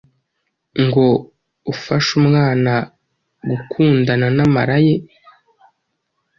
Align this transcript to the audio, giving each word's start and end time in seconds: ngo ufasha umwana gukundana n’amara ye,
ngo 0.85 1.05
ufasha 1.73 2.11
umwana 2.21 2.73
gukundana 3.49 4.27
n’amara 4.35 4.77
ye, 4.85 4.95